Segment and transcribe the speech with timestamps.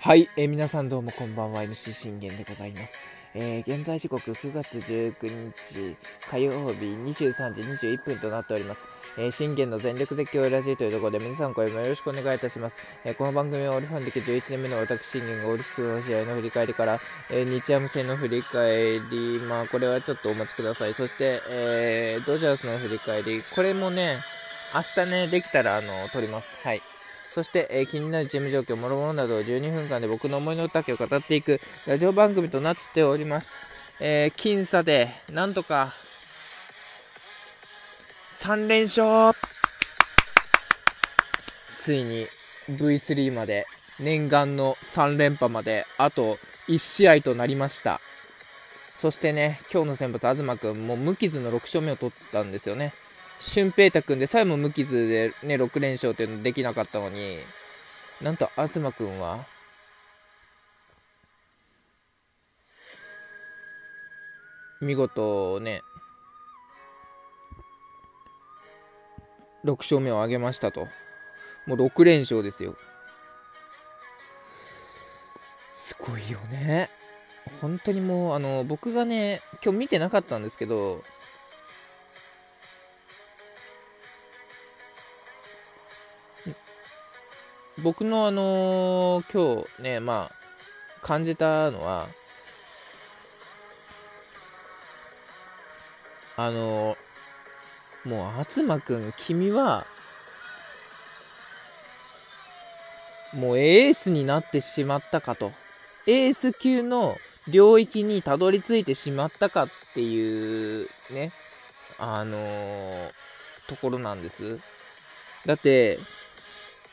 [0.00, 1.62] はい、えー、皆さんどうもこんばんは。
[1.62, 2.92] MC 信玄でございます、
[3.34, 5.96] えー、現在時刻9月19日
[6.30, 8.86] 火曜日23時21分となっております、
[9.16, 12.76] えー、信玄の全力絶叫ラジオというところで皆さんこれもよろしくお願いいたします、
[13.06, 16.98] えー、この番組はオリファン歴11年目の私信玄がオリックスの試合の振り返りから、
[17.30, 20.92] えー、日ハム戦の振り返りまあこれはちょっとお待ちください。
[20.92, 23.42] そして、えー、ドジャースの振り返り。
[23.54, 24.16] これもね
[24.74, 26.66] 明日ねできたらあの撮ります。
[26.66, 26.97] はい。
[27.38, 34.02] そして、えー、気になるチーム状況、もろもろなどを12分間で僕の思いの丈を語っていくラジオ番組となっております。
[34.02, 35.92] えー、僅差で、なんとか、
[38.40, 39.38] 3連勝
[41.78, 42.26] ついに
[42.72, 43.66] V3 まで、
[44.00, 48.00] 念願の3連覇まで、あと1試合となりました。
[48.96, 52.92] そしてね、今日の先発、東君、もう無傷の6勝目を取ったんですよね。
[53.40, 57.36] 俊平太君でさえも無傷でね、6連勝っていうのできなかったのに、
[58.22, 59.38] なんと東君は、
[64.80, 65.82] 見事ね、
[69.64, 70.86] 6勝目を挙げましたと。
[71.66, 72.74] もう6連勝ですよ。
[75.74, 76.90] すごいよね。
[77.60, 81.02] 本当にもう、あの、僕がね、今日見てなかったんですけど、
[87.82, 92.06] 僕のあのー、今日ね、まあ、感じたのは、
[96.36, 99.86] あのー、もう、東くん、君は、
[103.34, 105.52] もうエースになってしまったかと。
[106.08, 107.16] エース級の
[107.48, 111.30] 領域にたどり着いてしまったかっていうね、
[112.00, 113.10] あのー、
[113.68, 114.58] ところなんです。
[115.46, 115.98] だって、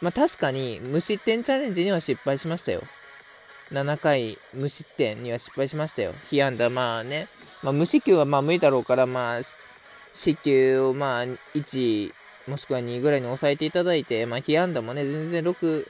[0.06, 2.82] まあ確かに無失点チャレンジには失敗しましたよ。
[3.72, 6.12] 7回無失点には失敗しましたよ。
[6.30, 7.28] 被安打、まあね、
[7.64, 9.40] まあ、無四球はまあ無理だろうから、まあ、
[10.14, 12.12] 四球をまあ1、
[12.48, 15.88] もしくは2ぐらいに抑えていただいて、まあ、被安打もね、全然6、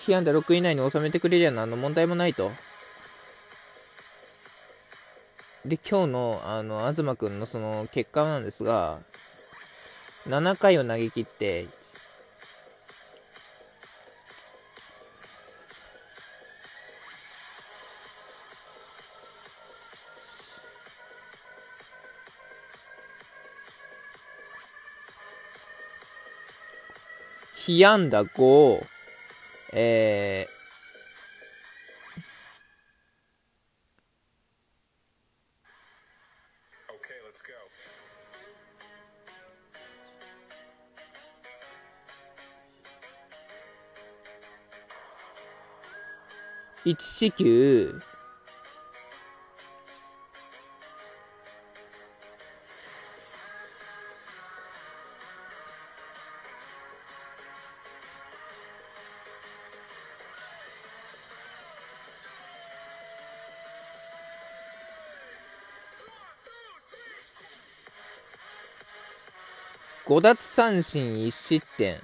[0.00, 2.50] 被安打6以内に収めてくれりゃ何の問題もないと。
[5.64, 8.98] で、今日の、あの、東くんのその結果なんですが、
[10.28, 11.66] 7回を投げ切って、
[27.64, 28.84] 被安打5、
[29.72, 30.61] えー、
[46.84, 47.94] 1四球、
[70.04, 72.00] 5奪三振1失点。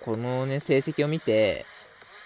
[0.00, 1.64] このね、成績を見て、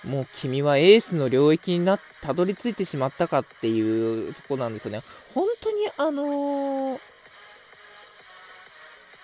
[0.07, 5.01] もう君はエースの領域になたどり着いてしまったかっていうとこなんですよね。
[5.35, 6.99] 本当にあのー、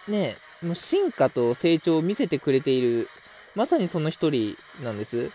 [0.09, 3.09] ねもう進化と成長を見せてくれている、
[3.55, 5.31] まさにその一人なんです。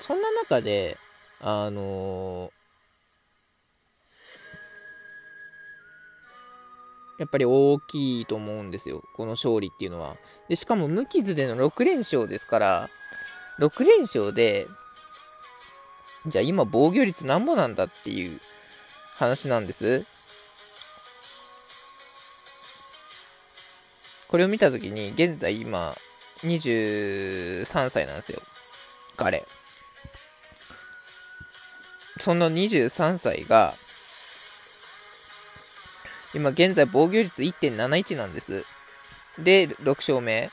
[0.00, 0.96] そんな中で、
[1.40, 2.65] あのー
[7.18, 9.02] やっぱり大きいと思うんですよ。
[9.14, 10.16] この勝利っていうのは。
[10.48, 12.90] で、しかも無傷での6連勝ですから、
[13.58, 14.66] 6連勝で、
[16.26, 18.40] じゃあ今防御率なんぼなんだっていう
[19.16, 20.04] 話なんです。
[24.28, 25.94] これを見たときに、現在今、
[26.42, 28.42] 23歳なんですよ。
[29.16, 29.46] 彼。
[32.20, 33.72] その23歳が、
[36.34, 38.64] 今現在防御率1.71なんです。
[39.38, 40.50] で、6勝目。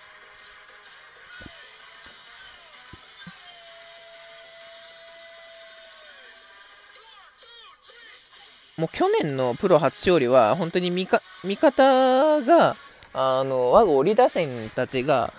[8.78, 11.08] もう去年のプロ初勝利は本当に味
[11.44, 12.76] 味方が
[13.14, 15.32] あの我が折打線たちが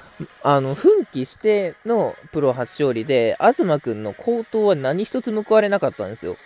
[0.45, 6.37] あの奮起してのプロ初勝利で東君の好投は何一つ報われなかったんですよ。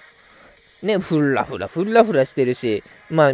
[0.82, 3.32] ね、ふらふら、ふらふらしてるし、まあ、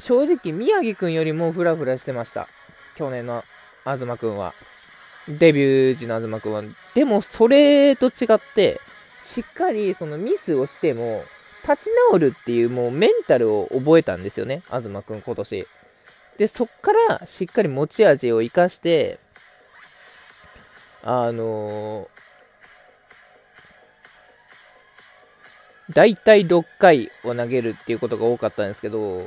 [0.00, 2.48] 正直、宮城くんよりもフラフラしてました。
[2.96, 3.44] 去年の
[3.84, 4.54] 東くんは。
[5.28, 6.62] デビュー時の東くんは。
[6.94, 8.80] でも、それと違って、
[9.22, 11.24] しっかりそのミスをしても、
[11.62, 15.66] 立ち直るっていうもうメンタルを覚えたんですよね、東くん今年。
[16.38, 19.18] で、そっからしっかり持ち味を生かして、
[21.02, 29.26] あのー、大体6回を投げるっていうことが多かったんですけど、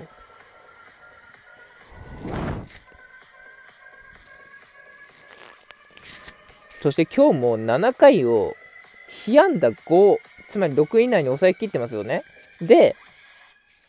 [6.83, 8.57] そして今日も7回を
[9.07, 10.17] 被安打5、
[10.49, 12.23] つまり6以内に抑えきってますよね。
[12.59, 12.97] で、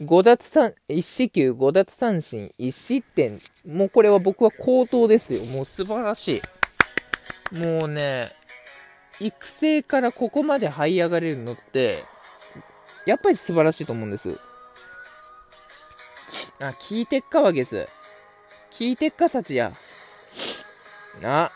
[0.01, 3.41] 5奪三、1四球5奪三振1失点。
[3.67, 5.45] もうこれは僕は高騰ですよ。
[5.47, 6.41] もう素晴らし
[7.53, 7.57] い。
[7.59, 8.31] もうね、
[9.19, 12.05] 育成からここまで這い上がれるのって、
[13.07, 14.39] やっぱり素晴らしいと思うんです。
[16.61, 17.89] あ、聞いてっかわゲス。
[18.71, 19.73] 聞いてっかさちや。
[21.21, 21.51] な。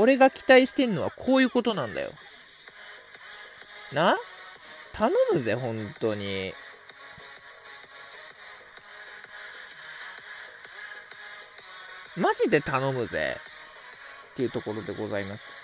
[0.00, 2.08] 俺が期待してんのはこういうことなんだよ。
[3.92, 4.16] な？
[4.94, 6.54] 頼むぜ、本当に。
[12.16, 13.36] マジで頼むぜ。
[14.32, 15.60] っていうところでございます。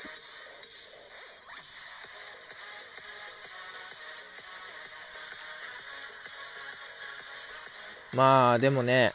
[8.15, 9.13] まあ、でもね、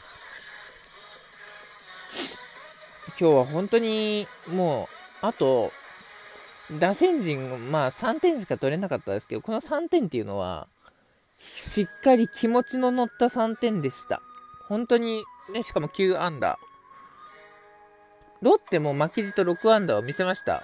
[3.20, 5.72] 今日は本当にもうあと、
[6.80, 10.68] 打線陣、まあ3点しか取れなかったですけど、この3点っていうのは、
[11.56, 14.22] しっかり気持ちの乗った3点でした。
[14.68, 15.24] 本当に、
[15.54, 16.72] ね、しかも9アンダー。
[18.42, 20.64] ロッテも負けじと6アンダーを見せました。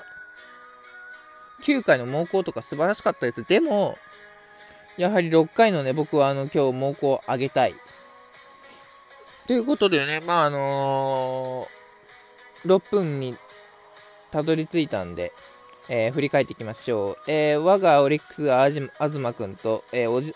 [1.63, 3.44] 9回の猛攻とか素晴らしかったです。
[3.44, 3.98] でも、
[4.98, 7.74] やはり6回のね、僕はあの今日猛攻を上げたい。
[9.48, 13.36] ということでね、まああのー、6分に
[14.37, 15.33] たどり着いたんで、
[15.89, 17.17] えー、振り返っていきましょう。
[17.27, 20.31] えー、我がオリックスが東くんと、えー、おじ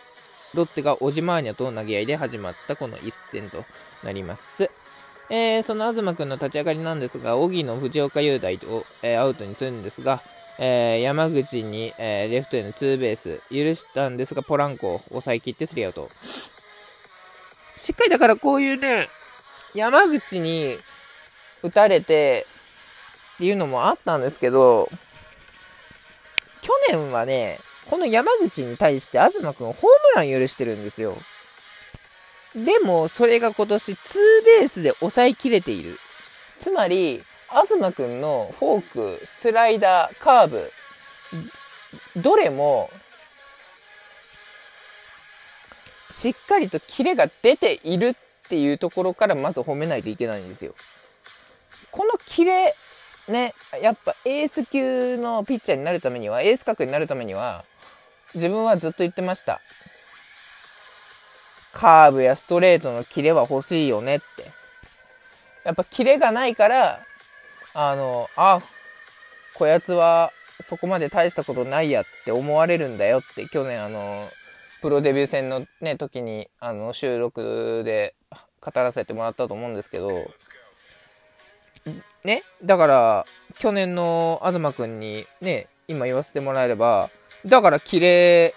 [0.56, 3.64] ロッテがオジマーニャと投げ合いで始まったこの一戦と
[4.04, 4.72] なります。
[5.30, 10.20] えー、その東くんの立ち上がりなんですが、荻野藤岡雄大を、え、アウトにするんですが、
[10.58, 16.10] え、山口に、えレフトへのツーベース許したんですが、ポランコを抑えきってスリーアウト。
[17.78, 19.08] しっかりだからこういうね、
[19.76, 20.76] 山口に
[21.62, 22.48] 打たれて、
[23.42, 24.88] っていうのもあったんですけど、
[26.62, 27.58] 去年はね、
[27.90, 29.82] この山口に対して東くんホーム
[30.16, 31.16] ラン許してるんですよ。
[32.54, 35.98] でも、それが今年ツーベースで抑えきれている。
[36.60, 40.72] つまり、東くんのフォーク、スライダー、カーブ、
[42.18, 42.92] どれも、
[46.12, 48.16] しっかりとキレが出ているっ
[48.50, 50.76] ていうところからまず褒めないといけないんですよ。
[51.90, 52.76] このキレ
[53.32, 57.66] ね、やっぱエース級のピッチャーになるためには、エース格になるためには、
[58.36, 59.60] 自分はずっと言ってました。
[61.74, 64.52] カーブやストレートのキレは欲しいよねって。
[65.64, 67.00] やっぱキレがないから、
[67.74, 68.62] あの、あ、
[69.54, 74.28] こやつはそこまで大したことないやって思われるんだよって、去年あの、
[74.82, 78.16] プロデビュー戦のね、時に、あの、収録で
[78.60, 80.10] 語らせてもらったと思うんですけど、
[82.24, 83.26] ね、だから、
[83.58, 87.10] 去年の東くんにね、今言わせてもらえれば、
[87.46, 88.54] だから綺麗、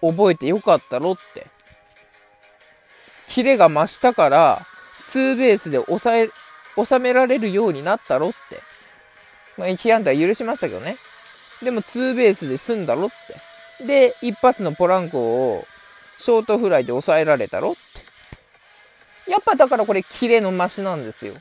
[0.00, 1.46] 覚えてよかったろって。
[3.28, 4.60] キレが増したから、
[5.04, 6.30] ツーベースで抑え、
[6.82, 8.60] 収められるようになったろって。
[9.58, 10.96] まあ、1安打は許しましたけどね。
[11.62, 13.08] でもツーベースで済んだろっ
[13.78, 13.86] て。
[13.86, 15.18] で、一発のポランコ
[15.54, 15.66] を
[16.18, 17.85] ショートフライで抑えられたろって。
[19.28, 21.34] やっぱだからこれキレの増しなんですよ。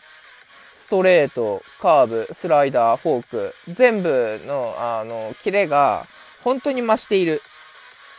[0.73, 6.05] ストレート、カーブ、スライダー、フォーク、全部の、あの、キレが
[6.43, 7.41] 本当に増している。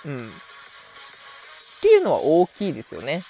[0.05, 0.27] うん。
[0.27, 3.23] っていうのは大きいですよね。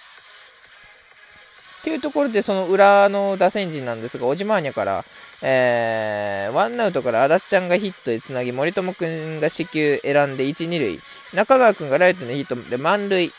[1.81, 5.05] っていうところで、その裏の打線陣なんですが、オジマーニャから、
[5.43, 10.99] えー、ワンアウトからアダッちゃんがヒットでつなぎ、森友くんが四球選んで1、2塁、
[11.35, 13.31] 中川くんがライトのヒットで満塁、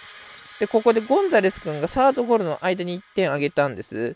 [0.59, 4.15] で、ここでゴンザレス君がサードゴロの間に1点挙げたんです。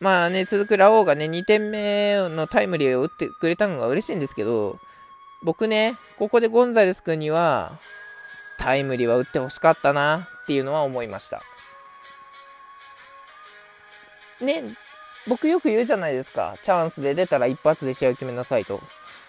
[0.00, 4.78] まあね、続くラオウがね、2点目のタイムリーを打ってくれたのが嬉しいんですけど、
[5.42, 7.78] 僕ね、ここでゴンザレス君には、
[8.58, 11.42] タイムリーは打ってほしかったなっていうのは思いました。
[14.40, 14.64] ね、
[15.26, 16.56] 僕よく言うじゃないですか。
[16.62, 18.80] チャンスで出たら一発で試合を決めなさいと。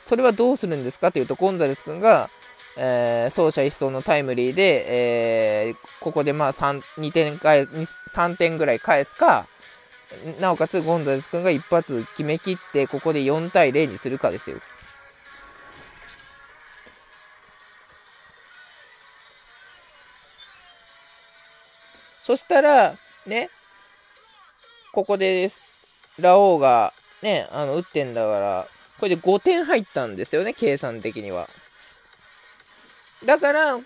[0.04, 2.30] それはどうするんですかというと、ゴンザレス君が、
[2.78, 9.48] えー、走者一掃のタイムリーで、えー、ここでまあ 3, 2点返3点ぐらい返すか、
[10.40, 14.58] なおかつゴンザレス君が一発決めきって、ここで4対0にするかですよ。
[22.24, 22.94] そしたら、
[23.26, 23.50] ね、
[24.92, 25.50] ここで、
[26.20, 26.92] ラオウが、
[27.22, 28.68] ね、あの、打ってんだから、
[29.00, 31.48] これで5点入ったんですよね、計算的には。
[33.26, 33.80] だから、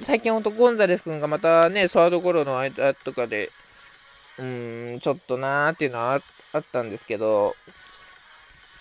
[0.00, 3.50] 最近ほんとゴンザレス君がまたね、サードゴロの間とかで、
[4.38, 6.20] うーん、ちょっとなーっていうのは
[6.52, 7.54] あったんですけど、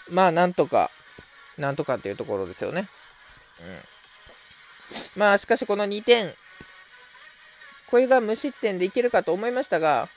[0.10, 0.90] まあ、なんとか、
[1.58, 2.88] なんとかっていうところですよね。
[5.16, 5.20] うん。
[5.20, 6.34] まあ、しかしこの2点、
[7.92, 10.08] これが無失点でいけるかと思いましたが、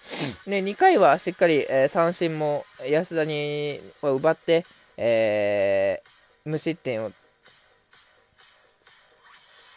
[0.47, 4.65] ね、2回はしっかり、えー、三振も安田に奪って、
[4.97, 7.11] えー、無失点を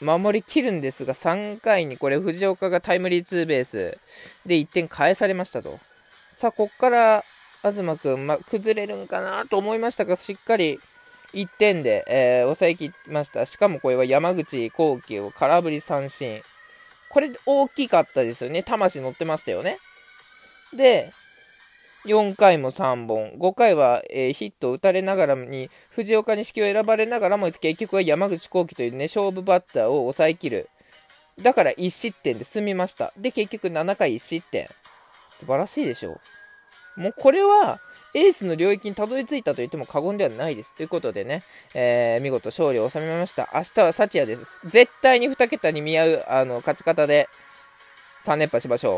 [0.02, 3.98] 守りきるんですが、3回にこれ藤岡がタイムリーツーベース
[4.46, 5.80] で1点返されましたと。
[6.34, 7.24] さあ、こっから
[7.64, 10.80] 東君、ま、崩れるんかなと思いましたが、しっかり
[11.34, 13.46] 1点で、えー、抑えきました。
[13.46, 16.42] しかもこれは山口幸輝を空振り三振。
[17.10, 18.64] これ大きかったですよね。
[18.64, 19.80] 魂乗ってましたよね。
[20.76, 21.12] で、
[22.08, 30.70] 4回も3本、5回は、えー、ヒットを打たれながらに、藤岡錦を選ばれながらも、結局は山口幸輝というね、勝負バッターを抑えきる。
[31.42, 33.14] だから1失点で済みました。
[33.18, 34.68] で、結局7回1失点。
[35.30, 36.20] 素晴らしいでしょ
[36.98, 37.02] う。
[37.02, 37.80] もうこれは、
[38.16, 40.76] エースの領域にたどり着いたと言っても過言ではないです。
[40.76, 41.44] ということでね、
[41.76, 43.50] えー、見事勝利を収めました。
[43.54, 44.62] 明日は幸也です。
[44.66, 47.30] 絶対に2桁に見合う、あの、勝ち方で
[48.26, 48.96] 3連覇しましょう。